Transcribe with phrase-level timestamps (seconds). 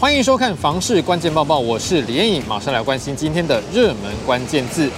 [0.00, 4.88] 欢迎收看《房市关键报报》，我是李彦颖，马上来关心今天的热门关键字。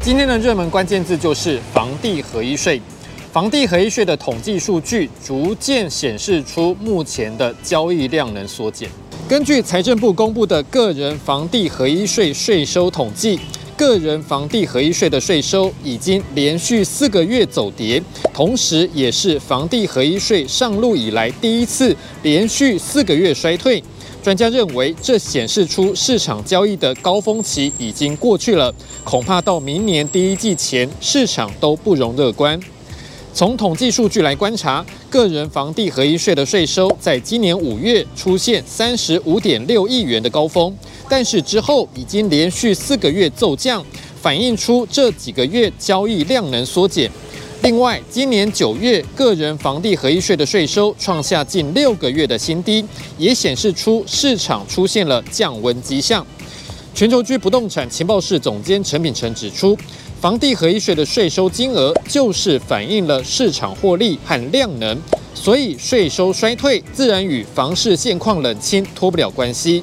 [0.00, 2.80] 今天的热门关键字就是房地合一税。
[3.32, 8.88] 房地合一税的统计数据逐渐显示出目前的交易量能缩减。
[9.28, 13.40] 根据财政部公布的个人房地合一税税收统计。
[13.78, 18.02] 个人房地合一税的税收已经连续四个月走跌，
[18.34, 23.80] 同时也是房地合一税上路以来第一次连续四个月衰退。
[24.20, 32.58] 专家认为，这显示出市场交易的高峰期已经过去了，恐怕到明年第一季前，市场都不容乐观。
[33.34, 40.74] 从统计数据来观察，个人房地合一税的税收在今年五月出现三十五点六亿元的高峰。
[41.08, 43.84] 但是之后已经连续四个月骤降，
[44.20, 47.10] 反映出这几个月交易量能缩减。
[47.62, 52.84] 另外，今年九月个人房地合一税的税收创下近六个月的新低，
[53.16, 56.26] 也显示出市场出现了降温迹象。
[56.94, 59.76] 全球居不动产情报室总监陈品成指出，
[60.20, 64.98] 房地合一税的税收金额就是反映了市场获利和量能，
[65.32, 69.80] 所以税收衰退自然与房市现况冷清脱不了关系。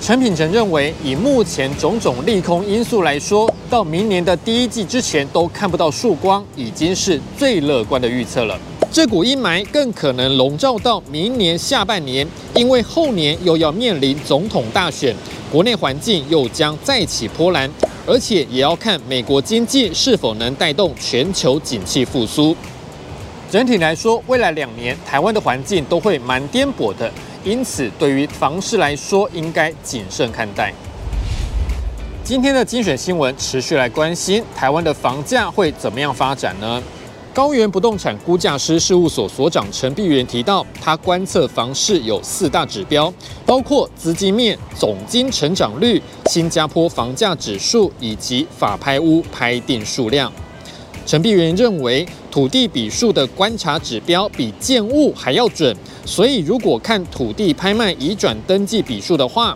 [0.00, 8.56] 陈品成认为，以目前种种利空因素来说，到明年的第一季之前都看不到曙光，已经是最乐观的预测了。
[8.92, 15.12] 这股阴霾更可能笼罩到明年下半年，因为后年又要面临总统大选，
[15.50, 17.68] 国内环境又将再起波澜，
[18.06, 22.56] 而且也要看美国经济是否能带动全球景气复苏。
[23.50, 27.10] 整体来说，未来两年台湾的环境都会蛮颠簸的。
[27.44, 30.72] 因此，对于房市来说，应该谨慎看待。
[32.24, 36.82] 今天的精选新闻持续来关心台湾的房价会怎么样发展呢？
[37.36, 43.12] 高原不动产估价师事务所所长陈碧元提到，他观测房市有四大指标，
[43.44, 46.00] 包括资金面、总金成长率、
[46.30, 50.32] 新加坡房价指数以及法拍屋拍定数量。
[51.04, 59.54] 陈碧元认为，土地笔数的观察指标比建物还要准，所以如果看土地拍卖移转登记笔数的话，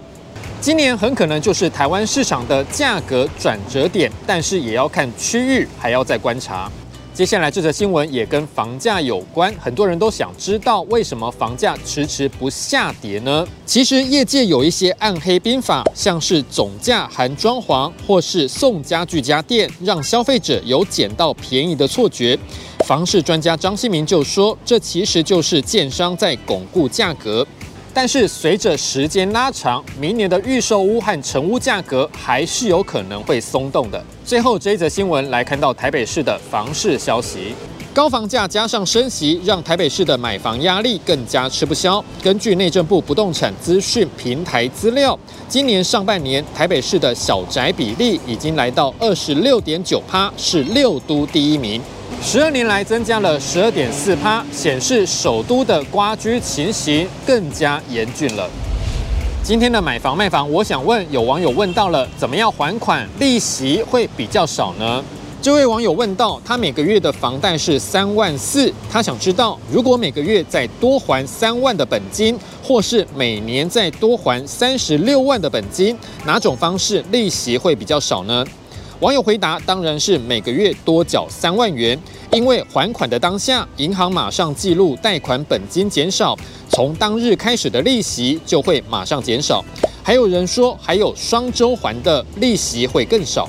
[0.61, 6.71] 今年很可能就是台湾市场的价格转折点，但是也要看区域，还要再观察。
[7.13, 13.47] 接下来这则新闻也跟房价有关，很多人都想知道为什么房价迟迟不下跌呢？
[13.67, 22.39] 其实业界有一些暗黑兵法，像是总价含装潢，或是送家具家电，让消费者有捡到便宜的错觉。
[22.87, 27.47] 房市专家张新民就说，这其实就是建商在巩固价格。
[27.93, 34.03] 但是随着时间拉长，明年的预售屋和成屋价格还是有可能会松动的。
[34.25, 37.55] 最后这一则新闻来看到台北市的房市消息，
[37.93, 42.03] 高房价加上升息，让台北市的买房压力更加吃不消。
[42.23, 45.19] 根据内政部不动产资讯平台资料，
[45.49, 51.83] 今年上半年台北市的小宅比例已经来到二十六点九趴，是六都第一名。
[52.23, 58.49] 十二年来增加了十二点四趴，显示首都的瓜居情形更加严峻了。
[59.43, 65.03] 今天的买房卖房，我想问有网友问到了，怎么样还款利息会比较少呢？
[65.43, 75.97] 这位网友问到，他每个月的房贷是三万四，他想知道如果每个月再多还三万的本金，或是每年再多还三十六万的本金，
[76.27, 78.45] 哪种方式利息会比较少呢？
[79.01, 81.99] 网友回答：当然是每个月多缴三万元，
[82.33, 86.37] 因为还款的当下，银行马上记录贷款本金减少，
[86.69, 89.65] 从当日开始的利息就会马上减少。
[90.03, 93.49] 还有人说，还有双周还的利息会更少。